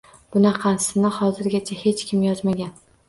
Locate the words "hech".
1.83-2.03